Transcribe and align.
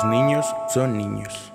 los 0.00 0.10
niños 0.10 0.46
son 0.72 0.96
niños. 0.96 1.52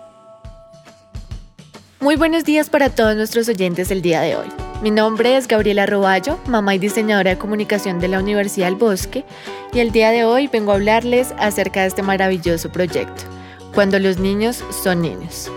Muy 2.00 2.16
buenos 2.16 2.44
días 2.44 2.70
para 2.70 2.90
todos 2.90 3.16
nuestros 3.16 3.48
oyentes 3.48 3.90
del 3.90 4.02
día 4.02 4.22
de 4.22 4.36
hoy. 4.36 4.48
Mi 4.84 4.92
nombre 4.92 5.36
es 5.36 5.48
Gabriela 5.48 5.86
Roballo, 5.88 6.38
mamá 6.46 6.76
y 6.76 6.80
diseñadora 6.80 7.32
de 7.32 7.38
comunicación 7.40 8.00
de 8.00 8.08
la 8.08 8.20
Universidad 8.20 8.68
del 8.68 8.76
Bosque, 8.76 9.24
y 9.74 9.80
el 9.80 9.92
día 9.92 10.12
de 10.12 10.26
hoy 10.26 10.48
vengo 10.48 10.72
a 10.72 10.76
hablarles 10.76 11.34
acerca 11.40 11.82
de 11.82 11.88
este 11.88 12.04
maravilloso 12.04 12.72
proyecto, 12.72 13.24
Cuando 13.74 13.98
los 14.00 14.20
niños 14.20 14.64
son 14.84 15.02
niños. 15.02 15.52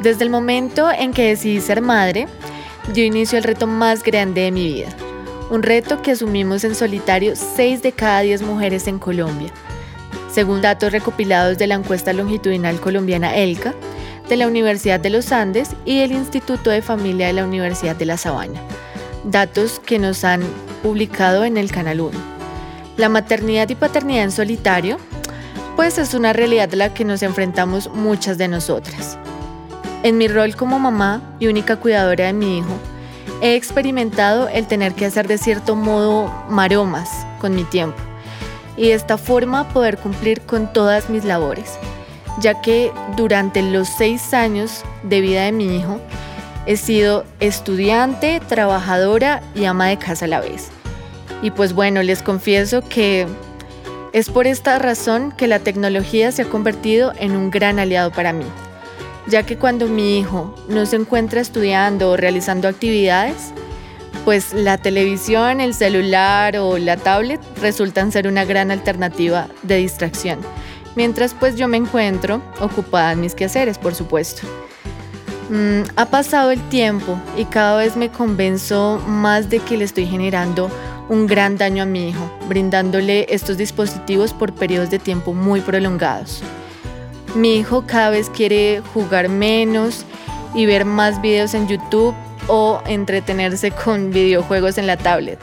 Desde 0.00 0.22
el 0.22 0.30
momento 0.30 0.90
en 0.90 1.12
que 1.12 1.28
decidí 1.28 1.60
ser 1.60 1.82
madre, 1.82 2.28
dio 2.92 3.04
inicio 3.04 3.38
al 3.38 3.44
reto 3.44 3.66
más 3.66 4.04
grande 4.04 4.42
de 4.42 4.52
mi 4.52 4.72
vida, 4.72 4.88
un 5.50 5.62
reto 5.62 6.00
que 6.02 6.12
asumimos 6.12 6.62
en 6.62 6.76
solitario 6.76 7.34
6 7.34 7.82
de 7.82 7.92
cada 7.92 8.20
10 8.20 8.42
mujeres 8.42 8.86
en 8.86 9.00
Colombia, 9.00 9.50
según 10.38 10.62
datos 10.62 10.92
recopilados 10.92 11.58
de 11.58 11.66
la 11.66 11.74
encuesta 11.74 12.12
longitudinal 12.12 12.78
colombiana 12.78 13.34
ELCA, 13.34 13.74
de 14.28 14.36
la 14.36 14.46
Universidad 14.46 15.00
de 15.00 15.10
los 15.10 15.32
Andes 15.32 15.70
y 15.84 15.98
del 15.98 16.12
Instituto 16.12 16.70
de 16.70 16.80
Familia 16.80 17.26
de 17.26 17.32
la 17.32 17.44
Universidad 17.44 17.96
de 17.96 18.06
La 18.06 18.16
Sabana, 18.16 18.60
datos 19.24 19.80
que 19.84 19.98
nos 19.98 20.22
han 20.22 20.42
publicado 20.80 21.44
en 21.44 21.56
el 21.56 21.72
Canal 21.72 22.00
1. 22.02 22.16
La 22.98 23.08
maternidad 23.08 23.68
y 23.68 23.74
paternidad 23.74 24.22
en 24.22 24.30
solitario, 24.30 24.98
pues 25.74 25.98
es 25.98 26.14
una 26.14 26.32
realidad 26.32 26.72
a 26.72 26.76
la 26.76 26.94
que 26.94 27.04
nos 27.04 27.24
enfrentamos 27.24 27.90
muchas 27.92 28.38
de 28.38 28.46
nosotras. 28.46 29.18
En 30.04 30.18
mi 30.18 30.28
rol 30.28 30.54
como 30.54 30.78
mamá 30.78 31.20
y 31.40 31.48
única 31.48 31.78
cuidadora 31.78 32.26
de 32.26 32.32
mi 32.32 32.58
hijo, 32.58 32.78
he 33.42 33.56
experimentado 33.56 34.46
el 34.46 34.68
tener 34.68 34.94
que 34.94 35.06
hacer 35.06 35.26
de 35.26 35.36
cierto 35.36 35.74
modo 35.74 36.32
maromas 36.48 37.10
con 37.40 37.56
mi 37.56 37.64
tiempo 37.64 38.07
y 38.78 38.88
de 38.88 38.94
esta 38.94 39.18
forma 39.18 39.68
poder 39.70 39.98
cumplir 39.98 40.40
con 40.42 40.72
todas 40.72 41.10
mis 41.10 41.24
labores, 41.24 41.76
ya 42.40 42.60
que 42.62 42.92
durante 43.16 43.60
los 43.60 43.88
seis 43.88 44.32
años 44.32 44.84
de 45.02 45.20
vida 45.20 45.44
de 45.44 45.52
mi 45.52 45.76
hijo 45.76 46.00
he 46.64 46.76
sido 46.76 47.24
estudiante, 47.40 48.40
trabajadora 48.48 49.42
y 49.54 49.64
ama 49.64 49.88
de 49.88 49.98
casa 49.98 50.26
a 50.26 50.28
la 50.28 50.40
vez. 50.40 50.68
Y 51.42 51.50
pues 51.50 51.72
bueno, 51.72 52.02
les 52.02 52.22
confieso 52.22 52.82
que 52.88 53.26
es 54.12 54.30
por 54.30 54.46
esta 54.46 54.78
razón 54.78 55.32
que 55.32 55.48
la 55.48 55.58
tecnología 55.58 56.30
se 56.30 56.42
ha 56.42 56.48
convertido 56.48 57.12
en 57.18 57.36
un 57.36 57.50
gran 57.50 57.78
aliado 57.78 58.10
para 58.12 58.32
mí, 58.32 58.46
ya 59.26 59.44
que 59.44 59.56
cuando 59.56 59.86
mi 59.88 60.18
hijo 60.18 60.54
no 60.68 60.86
se 60.86 60.96
encuentra 60.96 61.40
estudiando 61.40 62.10
o 62.10 62.16
realizando 62.16 62.68
actividades, 62.68 63.52
pues 64.24 64.52
la 64.52 64.78
televisión, 64.78 65.60
el 65.60 65.74
celular 65.74 66.56
o 66.58 66.78
la 66.78 66.96
tablet 66.96 67.40
resultan 67.60 68.12
ser 68.12 68.26
una 68.26 68.44
gran 68.44 68.70
alternativa 68.70 69.48
de 69.62 69.76
distracción, 69.76 70.38
mientras 70.96 71.34
pues 71.34 71.56
yo 71.56 71.68
me 71.68 71.76
encuentro 71.76 72.42
ocupada 72.60 73.12
en 73.12 73.20
mis 73.20 73.34
quehaceres, 73.34 73.78
por 73.78 73.94
supuesto. 73.94 74.46
Mm, 75.50 75.82
ha 75.96 76.06
pasado 76.06 76.50
el 76.50 76.60
tiempo 76.68 77.18
y 77.36 77.46
cada 77.46 77.78
vez 77.78 77.96
me 77.96 78.10
convenzo 78.10 79.02
más 79.06 79.48
de 79.48 79.60
que 79.60 79.78
le 79.78 79.84
estoy 79.84 80.06
generando 80.06 80.70
un 81.08 81.26
gran 81.26 81.56
daño 81.56 81.84
a 81.84 81.86
mi 81.86 82.10
hijo, 82.10 82.30
brindándole 82.48 83.26
estos 83.30 83.56
dispositivos 83.56 84.34
por 84.34 84.52
periodos 84.52 84.90
de 84.90 84.98
tiempo 84.98 85.32
muy 85.32 85.60
prolongados. 85.60 86.42
Mi 87.34 87.56
hijo 87.56 87.84
cada 87.86 88.10
vez 88.10 88.28
quiere 88.30 88.82
jugar 88.92 89.28
menos 89.28 90.04
y 90.54 90.66
ver 90.66 90.84
más 90.84 91.20
videos 91.22 91.54
en 91.54 91.66
YouTube 91.66 92.14
o 92.48 92.82
entretenerse 92.86 93.70
con 93.70 94.10
videojuegos 94.10 94.78
en 94.78 94.86
la 94.86 94.96
tablet. 94.96 95.38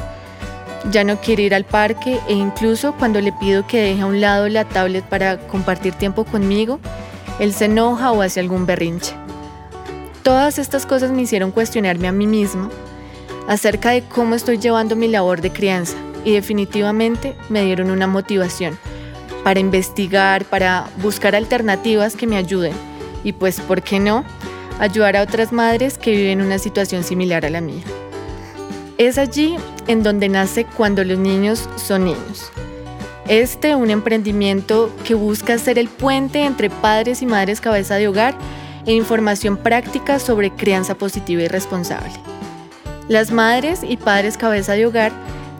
Ya 0.91 1.03
no 1.03 1.19
quiere 1.21 1.43
ir 1.43 1.55
al 1.55 1.63
parque 1.63 2.19
e 2.27 2.33
incluso 2.33 2.93
cuando 2.93 3.21
le 3.21 3.31
pido 3.31 3.65
que 3.65 3.81
deje 3.81 4.01
a 4.01 4.05
un 4.05 4.21
lado 4.21 4.47
la 4.49 4.65
tablet 4.65 5.05
para 5.05 5.37
compartir 5.37 5.93
tiempo 5.93 6.25
conmigo, 6.25 6.79
él 7.39 7.53
se 7.53 7.65
enoja 7.65 8.11
o 8.11 8.21
hace 8.21 8.39
algún 8.39 8.65
berrinche. 8.65 9.13
Todas 10.23 10.59
estas 10.59 10.85
cosas 10.85 11.11
me 11.11 11.21
hicieron 11.21 11.51
cuestionarme 11.51 12.07
a 12.07 12.11
mí 12.11 12.27
mismo 12.27 12.69
acerca 13.47 13.91
de 13.91 14.01
cómo 14.01 14.35
estoy 14.35 14.57
llevando 14.57 14.95
mi 14.95 15.07
labor 15.07 15.41
de 15.41 15.51
crianza 15.51 15.95
y 16.23 16.33
definitivamente 16.33 17.35
me 17.49 17.63
dieron 17.63 17.91
una 17.91 18.07
motivación 18.07 18.77
para 19.43 19.59
investigar, 19.59 20.45
para 20.45 20.87
buscar 20.97 21.35
alternativas 21.35 22.15
que 22.15 22.25
me 22.25 22.37
ayuden 22.37 22.73
y 23.23 23.33
pues, 23.33 23.59
¿por 23.59 23.81
qué 23.81 23.99
no? 23.99 24.23
Ayudar 24.79 25.15
a 25.15 25.23
otras 25.23 25.51
madres 25.51 25.97
que 25.97 26.11
viven 26.11 26.41
una 26.41 26.59
situación 26.59 27.03
similar 27.03 27.45
a 27.45 27.49
la 27.49 27.61
mía. 27.61 27.83
Es 28.97 29.17
allí 29.17 29.55
en 29.87 30.03
donde 30.03 30.29
nace 30.29 30.65
Cuando 30.65 31.03
los 31.03 31.19
niños 31.19 31.69
son 31.75 32.05
niños. 32.05 32.51
Este 33.27 33.75
un 33.75 33.89
emprendimiento 33.89 34.91
que 35.03 35.15
busca 35.15 35.57
ser 35.57 35.79
el 35.79 35.87
puente 35.87 36.45
entre 36.45 36.69
padres 36.69 37.21
y 37.21 37.25
madres 37.25 37.59
cabeza 37.59 37.95
de 37.95 38.07
hogar 38.07 38.37
e 38.85 38.93
información 38.93 39.57
práctica 39.57 40.19
sobre 40.19 40.51
crianza 40.51 40.95
positiva 40.95 41.41
y 41.41 41.47
responsable. 41.47 42.13
Las 43.07 43.31
madres 43.31 43.81
y 43.83 43.97
padres 43.97 44.37
cabeza 44.37 44.73
de 44.73 44.85
hogar 44.85 45.11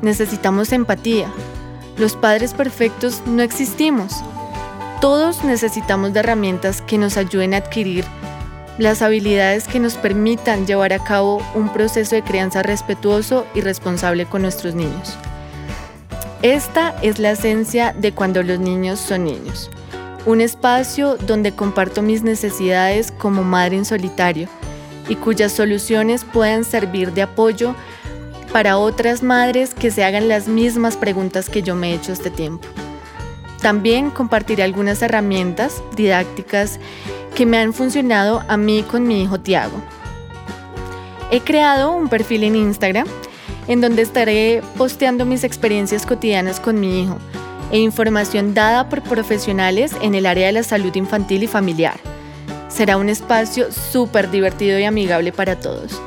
necesitamos 0.02 0.72
empatía. 0.72 1.28
Los 1.98 2.16
padres 2.16 2.54
perfectos 2.54 3.24
no 3.26 3.42
existimos. 3.42 4.14
Todos 5.02 5.44
necesitamos 5.44 6.14
de 6.14 6.20
herramientas 6.20 6.82
que 6.82 6.98
nos 6.98 7.18
ayuden 7.18 7.54
a 7.54 7.58
adquirir 7.58 8.06
las 8.78 9.02
habilidades 9.02 9.68
que 9.68 9.80
nos 9.80 9.96
permitan 9.96 10.68
llevar 10.68 10.94
a 10.94 11.04
cabo 11.04 11.42
un 11.56 11.72
proceso 11.72 12.16
de 12.16 12.24
crianza 12.24 12.62
respetuoso 12.62 13.46
y 13.56 13.62
responsable 13.62 14.26
con 14.26 14.42
nuestros 14.42 14.76
niños. 14.76 15.18
Esta 16.42 16.96
es 17.02 17.20
la 17.20 17.32
esencia 17.32 17.94
de 17.94 18.12
cuando 18.12 18.44
los 18.44 18.60
niños 18.60 19.00
son 19.00 19.24
niños. 19.24 19.70
Un 20.26 20.42
espacio 20.42 21.18
donde 21.18 21.54
comparto 21.54 22.02
mis 22.02 22.24
necesidades 22.24 23.12
como 23.12 23.44
madre 23.44 23.78
en 23.78 23.86
solitario 23.86 24.50
y 25.08 25.16
cuyas 25.16 25.52
soluciones 25.52 26.26
puedan 26.26 26.64
servir 26.64 27.14
de 27.14 27.22
apoyo 27.22 27.76
para 28.52 28.78
otras 28.78 29.24
madres 29.24 29.74
que 29.74 29.92
se 29.92 30.04
hagan 30.04 30.28
las 30.28 30.48
mismas 30.48 30.98
preguntas 30.98 31.50
que 31.50 31.62
yo 31.62 31.76
me 31.76 31.92
he 31.92 31.96
hecho 31.96 32.12
este 32.12 32.30
tiempo. 32.30 32.68
También 33.66 34.12
compartiré 34.12 34.62
algunas 34.62 35.02
herramientas 35.02 35.82
didácticas 35.96 36.80
que 37.34 37.48
me 37.48 37.58
han 37.58 37.74
funcionado 37.74 38.44
a 38.48 38.58
mí 38.58 38.84
con 38.84 39.08
mi 39.08 39.24
hijo 39.24 39.40
Tiago. 39.40 39.82
He 41.32 41.40
creado 41.42 41.92
un 41.92 42.08
perfil 42.08 42.44
en 42.44 42.56
Instagram 42.56 43.08
en 43.68 43.82
donde 43.82 44.04
estaré 44.04 44.62
posteando 44.78 45.26
mis 45.26 45.44
experiencias 45.44 46.06
cotidianas 46.06 46.60
con 46.60 46.80
mi 46.80 47.02
hijo 47.02 47.18
e 47.72 47.80
información 47.80 48.54
dada 48.54 48.88
por 48.88 49.02
profesionales 49.02 49.94
en 50.00 50.14
el 50.14 50.28
área 50.28 50.46
de 50.46 50.54
la 50.54 50.62
salud 50.62 50.96
infantil 50.96 51.42
y 51.42 51.48
familiar. 51.48 52.00
Será 52.68 52.98
un 52.98 53.10
espacio 53.10 53.72
súper 53.72 54.30
divertido 54.30 54.78
y 54.78 54.84
amigable 54.84 55.32
para 55.32 55.60
todos, 55.60 56.00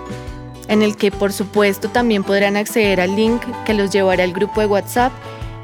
en 0.68 0.82
el 0.82 0.96
que 0.96 1.10
por 1.10 1.32
supuesto 1.32 1.88
también 1.88 2.22
podrán 2.22 2.56
acceder 2.56 3.00
al 3.00 3.16
link 3.16 3.42
que 3.66 3.74
los 3.74 3.90
llevará 3.90 4.22
al 4.22 4.32
grupo 4.32 4.60
de 4.60 4.68
WhatsApp, 4.68 5.12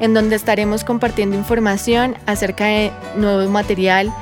en 0.00 0.14
donde 0.14 0.36
estaremos 0.36 0.84
compartiendo 0.84 1.36
información 1.36 2.16
acerca 2.26 2.66
de 2.66 2.92
nuevo 3.16 3.48
material, 3.50 4.12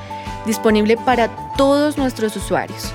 disponible 0.46 0.96
para 0.96 1.28
todos 1.56 1.98
nuestros 1.98 2.36
usuarios. 2.36 2.92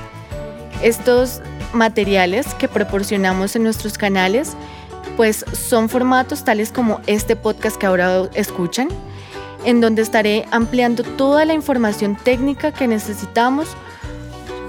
Estos 0.81 1.41
materiales 1.73 2.53
que 2.55 2.67
proporcionamos 2.67 3.55
en 3.55 3.63
nuestros 3.63 3.97
canales 3.97 4.55
pues 5.15 5.43
son 5.51 5.89
formatos 5.89 6.43
tales 6.43 6.71
como 6.71 7.01
este 7.07 7.35
podcast 7.35 7.77
que 7.77 7.87
ahora 7.87 8.29
escuchan, 8.35 8.87
en 9.65 9.81
donde 9.81 10.03
estaré 10.03 10.45
ampliando 10.51 11.03
toda 11.03 11.43
la 11.45 11.53
información 11.53 12.15
técnica 12.15 12.71
que 12.71 12.87
necesitamos 12.87 13.69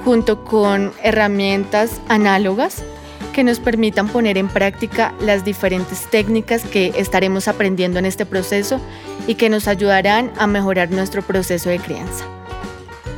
junto 0.05 0.45
con 0.45 0.93
herramientas 1.03 2.01
análogas 2.09 2.83
que 3.39 3.45
nos 3.45 3.61
permitan 3.61 4.09
poner 4.09 4.37
en 4.37 4.49
práctica 4.49 5.15
las 5.21 5.45
diferentes 5.45 6.11
técnicas 6.11 6.65
que 6.65 6.93
estaremos 6.97 7.47
aprendiendo 7.47 8.01
en 8.01 8.05
este 8.05 8.27
proceso 8.27 8.81
y 9.29 9.37
que 9.37 9.49
nos 9.49 9.69
ayudarán 9.69 10.33
a 10.39 10.49
mejorar 10.49 10.91
nuestro 10.91 11.23
proceso 11.23 11.71
de 11.71 11.79
crianza. 11.79 12.25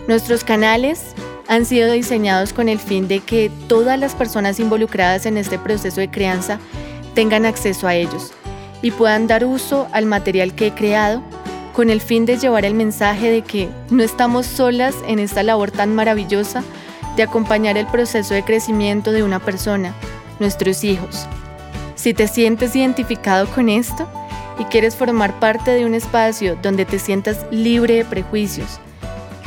Nuestros 0.09 0.45
canales 0.45 1.15
han 1.49 1.65
sido 1.65 1.91
diseñados 1.91 2.53
con 2.53 2.69
el 2.69 2.79
fin 2.79 3.09
de 3.09 3.21
que 3.21 3.51
todas 3.67 3.99
las 3.99 4.15
personas 4.15 4.61
involucradas 4.61 5.25
en 5.25 5.39
este 5.39 5.59
proceso 5.59 6.03
de 6.03 6.11
crianza 6.11 6.59
tengan 7.15 7.47
acceso 7.47 7.89
a 7.89 7.95
ellos 7.95 8.35
y 8.83 8.91
puedan 8.91 9.27
dar 9.27 9.47
uso 9.47 9.89
al 9.91 10.05
material 10.05 10.55
que 10.55 10.67
he 10.67 10.75
creado 10.75 11.23
con 11.73 11.89
el 11.89 12.03
fin 12.03 12.27
de 12.27 12.37
llevar 12.37 12.67
el 12.67 12.75
mensaje 12.75 13.31
de 13.31 13.41
que 13.41 13.71
no 13.89 14.03
estamos 14.03 14.45
solas 14.45 14.97
en 15.09 15.19
esta 15.19 15.43
labor 15.43 15.71
tan 15.71 15.95
maravillosa 15.95 16.63
de 17.17 17.23
acompañar 17.23 17.77
el 17.77 17.87
proceso 17.87 18.35
de 18.35 18.45
crecimiento 18.45 19.13
de 19.13 19.23
una 19.23 19.41
persona, 19.41 19.95
nuestros 20.39 20.85
hijos. 20.85 21.27
Si 21.95 22.15
te 22.15 22.29
sientes 22.29 22.75
identificado 22.75 23.47
con 23.49 23.69
esto 23.69 24.09
y 24.59 24.65
quieres 24.65 24.97
formar 24.97 25.39
parte 25.39 25.73
de 25.73 25.85
un 25.85 25.95
espacio 25.95 26.57
donde 26.63 26.85
te 26.85 26.99
sientas 26.99 27.45
libre 27.51 27.95
de 27.97 28.05
prejuicios, 28.05 28.81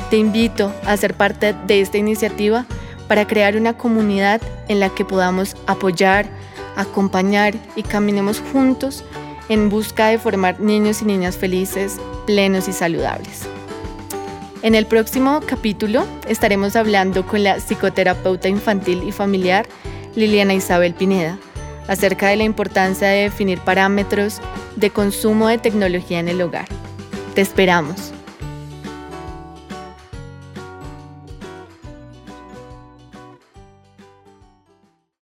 te 0.10 0.18
invito 0.18 0.72
a 0.86 0.96
ser 0.98 1.16
parte 1.16 1.56
de 1.66 1.82
esta 1.82 1.98
iniciativa 1.98 2.66
para 3.08 3.26
crear 3.26 3.56
una 3.58 3.74
comunidad 3.78 4.42
en 4.68 4.80
la 4.80 4.90
que 4.90 5.06
podamos 5.06 5.56
apoyar, 5.66 6.28
acompañar 6.76 7.56
y 7.76 7.84
caminemos 7.84 8.42
juntos 8.52 9.04
en 9.50 9.70
busca 9.70 10.08
de 10.08 10.20
formar 10.20 10.60
niños 10.60 11.02
y 11.02 11.06
niñas 11.06 11.38
felices, 11.38 12.00
plenos 12.26 12.68
y 12.68 12.74
saludables. 12.74 13.48
En 14.64 14.76
el 14.76 14.86
próximo 14.86 15.42
capítulo 15.46 16.06
estaremos 16.26 16.78
hablando 16.78 17.28
con 17.28 17.44
la 17.44 17.60
psicoterapeuta 17.60 18.48
infantil 18.48 19.04
y 19.04 19.12
familiar 19.12 19.68
Liliana 20.16 20.54
Isabel 20.54 20.94
Pineda 20.94 21.38
acerca 21.90 22.30
de 22.30 22.38
la 22.38 22.46
importancia 22.46 23.10
de 23.10 23.24
definir 23.24 23.60
parámetros 23.60 24.40
de 24.78 24.90
consumo 24.90 25.50
de 25.50 25.58
tecnología 25.58 26.20
en 26.20 26.30
el 26.30 26.42
hogar. 26.42 26.70
Te 27.36 27.42
esperamos. 27.42 28.13